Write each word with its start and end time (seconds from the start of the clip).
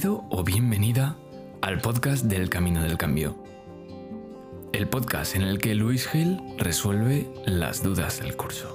Bienvenido 0.00 0.28
o 0.30 0.44
bienvenida 0.44 1.16
al 1.60 1.82
podcast 1.82 2.24
del 2.24 2.48
Camino 2.48 2.82
del 2.82 2.96
Cambio. 2.96 3.36
El 4.72 4.88
podcast 4.88 5.36
en 5.36 5.42
el 5.42 5.58
que 5.58 5.74
Luis 5.74 6.08
Gil 6.08 6.40
resuelve 6.56 7.28
las 7.44 7.82
dudas 7.82 8.20
del 8.20 8.34
curso. 8.34 8.74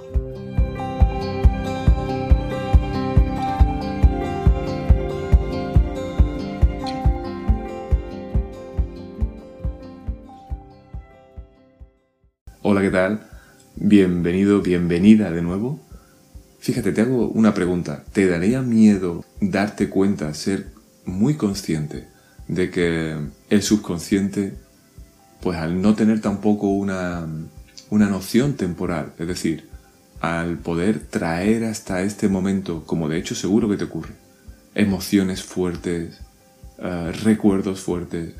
Hola, 12.62 12.82
¿qué 12.82 12.90
tal? 12.90 13.28
Bienvenido, 13.74 14.62
bienvenida 14.62 15.32
de 15.32 15.42
nuevo. 15.42 15.80
Fíjate, 16.60 16.92
te 16.92 17.00
hago 17.00 17.26
una 17.30 17.52
pregunta. 17.52 18.04
¿Te 18.12 18.28
daría 18.28 18.62
miedo 18.62 19.24
darte 19.40 19.88
cuenta, 19.90 20.32
ser 20.32 20.75
muy 21.06 21.34
consciente 21.34 22.08
de 22.48 22.70
que 22.70 23.16
el 23.48 23.62
subconsciente, 23.62 24.54
pues 25.40 25.58
al 25.58 25.80
no 25.80 25.94
tener 25.94 26.20
tampoco 26.20 26.68
una, 26.68 27.26
una 27.90 28.06
noción 28.08 28.54
temporal, 28.54 29.12
es 29.18 29.26
decir, 29.26 29.68
al 30.20 30.58
poder 30.58 31.00
traer 31.00 31.64
hasta 31.64 32.02
este 32.02 32.28
momento, 32.28 32.84
como 32.84 33.08
de 33.08 33.18
hecho 33.18 33.34
seguro 33.34 33.68
que 33.68 33.76
te 33.76 33.84
ocurre, 33.84 34.14
emociones 34.74 35.42
fuertes, 35.42 36.20
eh, 36.78 37.12
recuerdos 37.22 37.80
fuertes, 37.80 38.34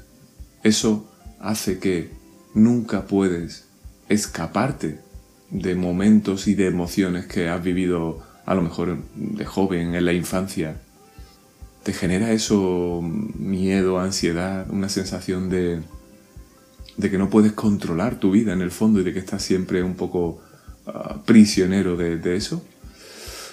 eso 0.62 1.10
hace 1.40 1.78
que 1.78 2.10
nunca 2.54 3.06
puedes 3.06 3.66
escaparte 4.08 5.00
de 5.50 5.74
momentos 5.74 6.48
y 6.48 6.54
de 6.54 6.66
emociones 6.66 7.26
que 7.26 7.48
has 7.48 7.62
vivido 7.62 8.22
a 8.44 8.54
lo 8.54 8.62
mejor 8.62 8.98
de 9.14 9.44
joven, 9.44 9.94
en 9.94 10.04
la 10.04 10.12
infancia, 10.12 10.80
te 11.86 11.92
genera 11.92 12.32
eso 12.32 13.00
miedo, 13.00 14.00
ansiedad, 14.00 14.68
una 14.70 14.88
sensación 14.88 15.48
de, 15.48 15.82
de 16.96 17.10
que 17.12 17.16
no 17.16 17.30
puedes 17.30 17.52
controlar 17.52 18.18
tu 18.18 18.32
vida 18.32 18.52
en 18.52 18.60
el 18.60 18.72
fondo 18.72 18.98
y 18.98 19.04
de 19.04 19.12
que 19.12 19.20
estás 19.20 19.44
siempre 19.44 19.84
un 19.84 19.94
poco 19.94 20.42
ah, 20.88 21.22
prisionero 21.24 21.96
de, 21.96 22.34
eso. 22.34 22.64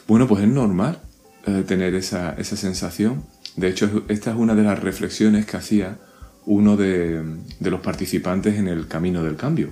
Bueno, 0.07 0.27
pues 0.27 0.41
es 0.41 0.49
normal 0.49 0.99
eh, 1.45 1.63
tener 1.67 1.93
esa, 1.93 2.33
esa, 2.33 2.57
sensación. 2.57 3.23
De 3.55 3.67
hecho, 3.67 4.03
esta 4.07 4.31
es 4.31 4.37
una 4.37 4.55
de 4.55 4.63
las 4.63 4.79
reflexiones 4.79 5.45
que 5.45 5.57
hacía 5.57 5.99
uno 6.47 6.75
de, 6.75 7.23
de 7.59 7.69
los 7.69 7.81
participantes 7.81 8.55
en 8.55 8.67
el 8.67 8.87
Camino 8.87 9.21
del 9.21 9.35
Cambio 9.35 9.69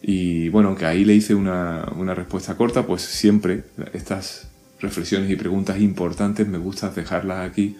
y 0.00 0.48
bueno, 0.48 0.68
aunque 0.68 0.86
ahí 0.86 1.04
le 1.04 1.14
hice 1.14 1.34
una, 1.34 1.86
una, 1.96 2.14
respuesta 2.14 2.56
corta, 2.56 2.86
pues 2.86 3.02
siempre 3.02 3.64
estas 3.92 4.49
reflexiones 4.80 5.30
y 5.30 5.36
preguntas 5.36 5.80
importantes 5.80 6.46
me 6.48 6.58
gusta 6.58 6.90
dejarlas 6.90 7.48
aquí 7.48 7.76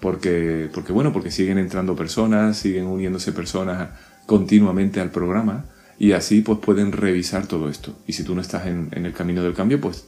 porque, 0.00 0.68
porque 0.72 0.92
bueno, 0.92 1.12
porque 1.12 1.30
siguen 1.30 1.58
entrando 1.58 1.94
personas, 1.94 2.56
siguen 2.56 2.86
uniéndose 2.86 3.32
personas 3.32 3.90
continuamente 4.26 5.00
al 5.00 5.10
programa 5.10 5.66
y 5.98 6.12
así 6.12 6.40
pues 6.40 6.58
pueden 6.58 6.92
revisar 6.92 7.46
todo 7.46 7.68
esto. 7.68 7.94
Y 8.06 8.14
si 8.14 8.24
tú 8.24 8.34
no 8.34 8.40
estás 8.40 8.66
en, 8.66 8.88
el 8.92 9.12
camino 9.12 9.42
del 9.42 9.54
cambio, 9.54 9.80
pues 9.80 10.06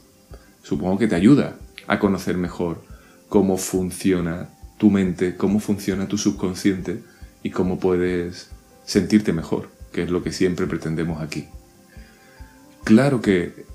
supongo 0.63 0.97
que 0.97 1.07
te 1.07 1.15
ayuda 1.15 1.57
a 1.87 1.99
conocer 1.99 2.37
mejor 2.37 2.83
cómo 3.29 3.57
funciona 3.57 4.49
tu 4.77 4.89
mente, 4.89 5.35
cómo 5.37 5.59
funciona 5.59 6.07
tu 6.07 6.17
subconsciente 6.17 7.03
y 7.43 7.51
cómo 7.51 7.79
puedes 7.79 8.49
sentirte 8.85 9.31
mejor 9.33 9.69
que 9.93 10.03
es 10.03 10.09
lo 10.09 10.23
que 10.23 10.33
siempre 10.33 10.67
pretendemos 10.67 11.21
aquí. 11.21 11.45
Claro 12.83 13.21
que 13.21 13.65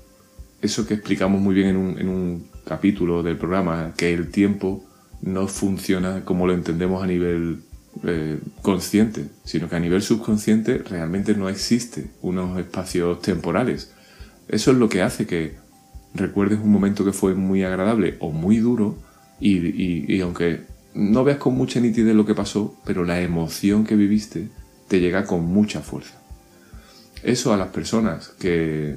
eso 0.61 0.85
que 0.85 0.93
explicamos 0.93 1.41
muy 1.41 1.55
bien 1.55 1.69
en 1.69 2.09
un, 2.09 2.47
capítulo 2.69 3.23
del 3.23 3.35
programa, 3.35 3.93
que 3.97 4.13
el 4.13 4.29
tiempo 4.29 4.85
no 5.23 5.47
funciona 5.47 6.23
como 6.23 6.45
lo 6.45 6.53
entendemos 6.53 7.03
a 7.03 7.07
nivel 7.07 7.63
eh, 8.03 8.39
consciente, 8.61 9.25
sino 9.43 9.67
que 9.67 9.75
a 9.75 9.79
nivel 9.79 10.03
subconsciente 10.03 10.77
realmente 10.77 11.33
no 11.33 11.49
existe 11.49 12.11
unos 12.21 12.59
espacios 12.59 13.23
temporales. 13.23 13.91
Eso 14.47 14.71
es 14.71 14.77
lo 14.77 14.87
que 14.87 15.01
hace 15.01 15.25
que 15.25 15.55
recuerdes 16.13 16.59
un 16.59 16.71
momento 16.71 17.03
que 17.03 17.11
fue 17.11 17.33
muy 17.33 17.63
agradable 17.63 18.17
o 18.19 18.31
muy 18.31 18.57
duro 18.57 18.97
y, 19.39 20.13
y 20.13 20.21
aunque 20.21 20.61
no 20.93 21.23
veas 21.23 21.39
con 21.39 21.55
mucha 21.55 21.79
nitidez 21.79 22.15
lo 22.15 22.25
que 22.25 22.35
pasó, 22.35 22.75
pero 22.85 23.03
la 23.03 23.19
emoción 23.19 23.83
que 23.83 23.95
viviste 23.95 24.49
te 24.87 24.99
llega 24.99 25.25
con 25.25 25.43
mucha 25.43 25.81
fuerza. 25.81 26.21
Eso 27.23 27.51
a 27.51 27.57
las 27.57 27.69
personas 27.69 28.29
que 28.39 28.95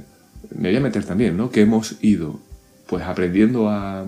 me 0.55 0.69
voy 0.69 0.77
a 0.77 0.81
meter 0.81 1.05
también, 1.05 1.37
¿no? 1.39 1.51
Que 1.51 1.63
hemos 1.63 1.97
ido 2.03 2.41
pues 2.93 3.05
aprendiendo 3.05 3.71
a, 3.71 4.05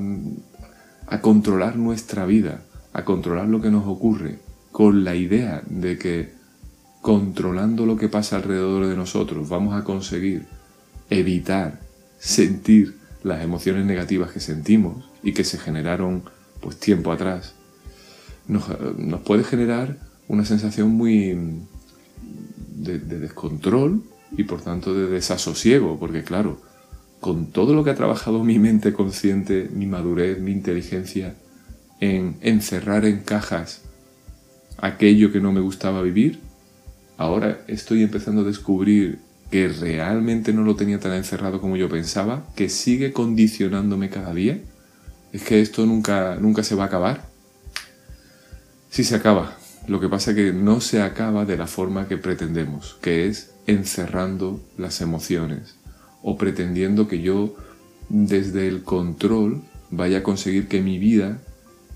a 1.06 1.20
controlar 1.22 1.76
nuestra 1.76 2.26
vida, 2.26 2.60
a 2.92 3.06
controlar 3.06 3.48
lo 3.48 3.62
que 3.62 3.70
nos 3.70 3.86
ocurre, 3.86 4.40
con 4.72 5.04
la 5.04 5.14
idea 5.14 5.62
de 5.64 5.96
que 5.96 6.34
controlando 7.00 7.86
lo 7.86 7.96
que 7.96 8.10
pasa 8.10 8.36
alrededor 8.36 8.86
de 8.86 8.94
nosotros 8.94 9.48
vamos 9.48 9.74
a 9.74 9.84
conseguir 9.84 10.44
evitar 11.08 11.80
sentir 12.18 12.98
las 13.22 13.42
emociones 13.42 13.86
negativas 13.86 14.30
que 14.32 14.40
sentimos 14.40 15.08
y 15.22 15.32
que 15.32 15.44
se 15.44 15.56
generaron 15.56 16.22
pues 16.60 16.78
tiempo 16.78 17.10
atrás, 17.10 17.54
nos, 18.48 18.64
nos 18.98 19.20
puede 19.22 19.44
generar 19.44 19.96
una 20.28 20.44
sensación 20.44 20.90
muy, 20.90 21.34
de, 22.76 22.98
descontrol 22.98 24.02
y 24.36 24.44
por 24.44 24.60
tanto 24.60 24.92
de 24.92 25.06
desasosiego, 25.06 25.98
porque 25.98 26.22
claro, 26.22 26.60
con 27.24 27.46
todo 27.46 27.72
lo 27.74 27.84
que 27.84 27.88
ha 27.88 27.94
trabajado 27.94 28.44
mi 28.44 28.58
mente 28.58 28.92
consciente, 28.92 29.70
mi 29.72 29.86
madurez, 29.86 30.38
mi 30.40 30.52
inteligencia, 30.52 31.34
en 31.98 32.36
encerrar 32.42 33.06
en 33.06 33.20
cajas 33.20 33.80
aquello 34.76 35.32
que 35.32 35.40
no 35.40 35.50
me 35.50 35.62
gustaba 35.62 36.02
vivir, 36.02 36.40
ahora 37.16 37.64
estoy 37.66 38.02
empezando 38.02 38.42
a 38.42 38.44
descubrir 38.44 39.20
que 39.50 39.68
realmente 39.68 40.52
no 40.52 40.64
lo 40.64 40.76
tenía 40.76 41.00
tan 41.00 41.14
encerrado 41.14 41.62
como 41.62 41.78
yo 41.78 41.88
pensaba, 41.88 42.44
que 42.56 42.68
sigue 42.68 43.14
condicionándome 43.14 44.10
cada 44.10 44.34
día. 44.34 44.58
Es 45.32 45.44
que 45.44 45.62
esto 45.62 45.86
nunca, 45.86 46.36
nunca 46.38 46.62
se 46.62 46.74
va 46.74 46.82
a 46.82 46.86
acabar. 46.88 47.24
Sí 48.90 49.02
se 49.02 49.14
acaba, 49.14 49.56
lo 49.88 49.98
que 49.98 50.10
pasa 50.10 50.32
es 50.32 50.36
que 50.36 50.52
no 50.52 50.82
se 50.82 51.00
acaba 51.00 51.46
de 51.46 51.56
la 51.56 51.68
forma 51.68 52.06
que 52.06 52.18
pretendemos, 52.18 52.98
que 53.00 53.28
es 53.28 53.54
encerrando 53.66 54.60
las 54.76 55.00
emociones 55.00 55.76
o 56.24 56.36
pretendiendo 56.36 57.06
que 57.06 57.20
yo 57.20 57.54
desde 58.08 58.66
el 58.66 58.82
control 58.82 59.62
vaya 59.90 60.18
a 60.18 60.22
conseguir 60.24 60.66
que 60.66 60.82
mi 60.82 60.98
vida 60.98 61.38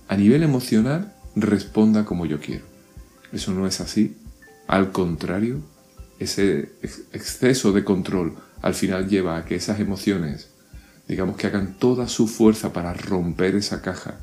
a 0.07 0.17
nivel 0.17 0.45
emocional 0.45 1.15
responda 1.35 2.05
como 2.05 2.27
yo 2.27 2.39
quiero. 2.39 2.65
Eso 3.33 3.53
no 3.53 3.67
es 3.67 3.81
así. 3.81 4.17
Al 4.69 4.93
contrario, 4.93 5.61
ese 6.19 6.71
exceso 7.13 7.73
de 7.73 7.85
control 7.85 8.35
al 8.63 8.75
final 8.75 9.09
lleva 9.09 9.37
a 9.37 9.45
que 9.45 9.55
esas 9.55 9.81
emociones, 9.81 10.51
digamos 11.09 11.37
que 11.37 11.47
hagan 11.47 11.79
toda 11.79 12.07
su 12.07 12.29
fuerza 12.29 12.73
para 12.73 12.93
romper 12.93 13.57
esa 13.57 13.83
caja 13.83 14.21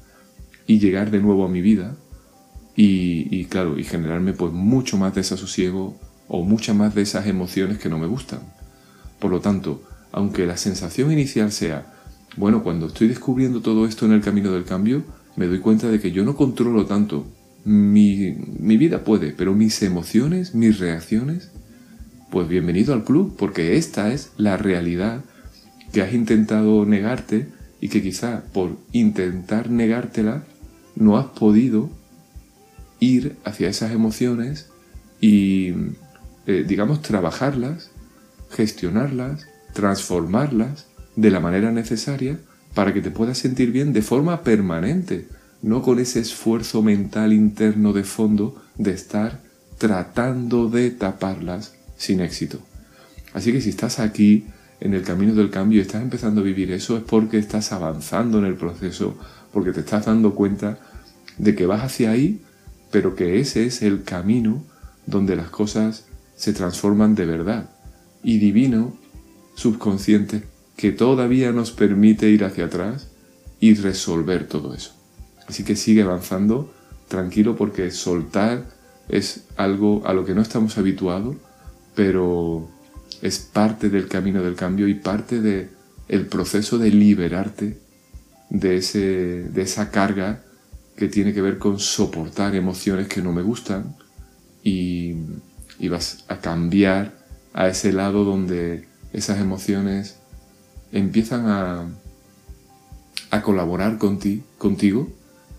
y 0.67 0.79
llegar 0.79 1.11
de 1.11 1.19
nuevo 1.19 1.45
a 1.45 1.49
mi 1.49 1.61
vida, 1.61 1.95
y, 2.77 3.45
claro, 3.45 3.79
y 3.79 3.85
generarme 3.85 4.33
pues 4.33 4.51
mucho 4.51 4.97
más 4.97 5.15
desasosiego 5.15 5.97
o 6.27 6.43
muchas 6.43 6.75
más 6.75 6.93
de 6.93 7.03
esas 7.03 7.25
emociones 7.25 7.77
que 7.77 7.87
no 7.87 7.97
me 7.97 8.07
gustan. 8.07 8.41
Por 9.19 9.31
lo 9.31 9.39
tanto, 9.39 9.81
aunque 10.15 10.45
la 10.45 10.55
sensación 10.55 11.11
inicial 11.11 11.51
sea, 11.51 11.93
bueno, 12.37 12.63
cuando 12.63 12.87
estoy 12.87 13.09
descubriendo 13.09 13.61
todo 13.61 13.85
esto 13.85 14.05
en 14.05 14.13
el 14.13 14.21
camino 14.21 14.49
del 14.53 14.63
cambio, 14.63 15.03
me 15.35 15.45
doy 15.45 15.59
cuenta 15.59 15.89
de 15.89 15.99
que 15.99 16.13
yo 16.13 16.23
no 16.23 16.37
controlo 16.37 16.85
tanto. 16.85 17.27
Mi, 17.65 18.33
mi 18.57 18.77
vida 18.77 19.03
puede, 19.03 19.33
pero 19.33 19.53
mis 19.53 19.81
emociones, 19.83 20.55
mis 20.55 20.79
reacciones, 20.79 21.51
pues 22.31 22.47
bienvenido 22.47 22.93
al 22.93 23.03
club, 23.03 23.35
porque 23.37 23.75
esta 23.75 24.13
es 24.13 24.31
la 24.37 24.55
realidad 24.55 25.19
que 25.91 26.01
has 26.01 26.13
intentado 26.13 26.85
negarte 26.85 27.49
y 27.81 27.89
que 27.89 28.01
quizá 28.01 28.45
por 28.53 28.77
intentar 28.93 29.69
negártela 29.69 30.45
no 30.95 31.17
has 31.17 31.25
podido 31.25 31.89
ir 33.01 33.35
hacia 33.43 33.67
esas 33.67 33.91
emociones 33.91 34.69
y, 35.19 35.73
eh, 36.47 36.63
digamos, 36.65 37.01
trabajarlas, 37.01 37.91
gestionarlas, 38.49 39.47
transformarlas 39.75 40.87
de 41.15 41.29
la 41.29 41.39
manera 41.39 41.71
necesaria 41.71 42.39
para 42.73 42.93
que 42.93 43.01
te 43.01 43.11
puedas 43.11 43.37
sentir 43.37 43.71
bien 43.71 43.93
de 43.93 44.01
forma 44.01 44.41
permanente, 44.41 45.27
no 45.61 45.83
con 45.83 45.99
ese 45.99 46.21
esfuerzo 46.21 46.81
mental 46.81 47.31
interno 47.31 47.93
de 47.93 48.03
fondo 48.03 48.63
de 48.77 48.93
estar 48.93 49.43
tratando 49.77 50.69
de 50.69 50.89
taparlas 50.89 51.75
sin 51.97 52.21
éxito. 52.21 52.59
Así 53.33 53.51
que 53.51 53.61
si 53.61 53.69
estás 53.69 53.99
aquí 53.99 54.45
en 54.79 54.93
el 54.93 55.03
camino 55.03 55.35
del 55.35 55.49
cambio 55.49 55.79
y 55.79 55.81
estás 55.81 56.01
empezando 56.01 56.41
a 56.41 56.45
vivir 56.45 56.71
eso 56.71 56.97
es 56.97 57.03
porque 57.03 57.37
estás 57.37 57.71
avanzando 57.71 58.39
en 58.39 58.45
el 58.45 58.55
proceso, 58.55 59.17
porque 59.53 59.73
te 59.73 59.81
estás 59.81 60.05
dando 60.05 60.33
cuenta 60.33 60.79
de 61.37 61.53
que 61.53 61.65
vas 61.65 61.83
hacia 61.83 62.11
ahí 62.11 62.41
pero 62.95 63.13
que 63.13 63.41
ese 63.41 63.65
es 63.65 63.81
el 63.81 64.03
camino 64.03 64.63
donde 65.05 65.35
las 65.35 65.49
cosas 65.49 66.05
se 66.37 66.53
transforman 66.53 67.13
de 67.13 67.25
verdad 67.25 67.69
y 68.23 68.37
divino, 68.39 68.97
subconsciente, 69.55 70.43
que 70.77 70.91
todavía 70.91 71.51
nos 71.51 71.71
permite 71.71 72.29
ir 72.29 72.43
hacia 72.43 72.65
atrás 72.65 73.07
y 73.59 73.73
resolver 73.73 74.47
todo 74.47 74.73
eso. 74.73 74.93
Así 75.47 75.63
que 75.63 75.75
sigue 75.75 76.03
avanzando, 76.03 76.73
tranquilo 77.07 77.55
porque 77.55 77.91
soltar 77.91 78.65
es 79.09 79.45
algo 79.55 80.03
a 80.05 80.13
lo 80.13 80.25
que 80.25 80.35
no 80.35 80.41
estamos 80.41 80.77
habituados, 80.77 81.35
pero 81.95 82.69
es 83.21 83.39
parte 83.39 83.89
del 83.89 84.07
camino 84.07 84.43
del 84.43 84.55
cambio 84.55 84.87
y 84.87 84.95
parte 84.95 85.41
del 85.41 85.69
el 86.07 86.27
proceso 86.27 86.77
de 86.77 86.91
liberarte 86.91 87.79
de, 88.49 88.77
ese, 88.77 88.99
de 88.99 89.61
esa 89.61 89.89
carga 89.89 90.43
que 90.95 91.07
tiene 91.07 91.33
que 91.33 91.41
ver 91.41 91.57
con 91.57 91.79
soportar 91.79 92.55
emociones 92.55 93.07
que 93.07 93.21
no 93.21 93.33
me 93.33 93.41
gustan 93.41 93.95
y, 94.63 95.15
y 95.79 95.87
vas 95.87 96.25
a 96.27 96.37
cambiar 96.37 97.13
a 97.53 97.67
ese 97.67 97.91
lado 97.91 98.23
donde 98.23 98.87
esas 99.15 99.39
emociones 99.39 100.17
empiezan 100.91 101.47
a, 101.47 101.85
a 103.31 103.41
colaborar 103.41 103.97
contigo 103.97 105.09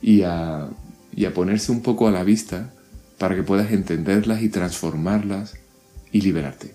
y 0.02 0.22
a, 0.22 0.68
y 1.14 1.24
a 1.24 1.32
ponerse 1.32 1.72
un 1.72 1.80
poco 1.80 2.06
a 2.06 2.10
la 2.10 2.22
vista 2.22 2.74
para 3.18 3.34
que 3.34 3.42
puedas 3.42 3.72
entenderlas 3.72 4.42
y 4.42 4.50
transformarlas 4.50 5.54
y 6.12 6.20
liberarte. 6.20 6.74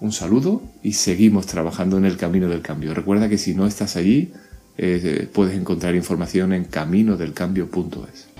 Un 0.00 0.12
saludo 0.12 0.62
y 0.82 0.94
seguimos 0.94 1.46
trabajando 1.46 1.98
en 1.98 2.06
el 2.06 2.16
camino 2.16 2.48
del 2.48 2.62
cambio. 2.62 2.94
Recuerda 2.94 3.28
que 3.28 3.36
si 3.36 3.54
no 3.54 3.66
estás 3.66 3.96
allí, 3.96 4.32
eh, 4.78 5.28
puedes 5.30 5.58
encontrar 5.58 5.94
información 5.94 6.54
en 6.54 6.64
caminodelcambio.es. 6.64 8.37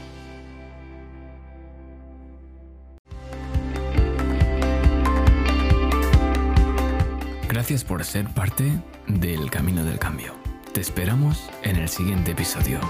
Gracias 7.68 7.84
por 7.84 8.02
ser 8.02 8.26
parte 8.28 8.64
del 9.08 9.50
Camino 9.50 9.84
del 9.84 9.98
Cambio. 9.98 10.34
Te 10.72 10.80
esperamos 10.80 11.50
en 11.62 11.76
el 11.76 11.90
siguiente 11.90 12.30
episodio. 12.30 12.80